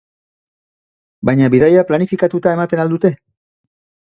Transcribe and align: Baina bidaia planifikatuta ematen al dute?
Baina 1.31 1.49
bidaia 1.57 1.83
planifikatuta 1.91 2.55
ematen 2.59 2.83
al 2.87 2.93
dute? 2.97 3.13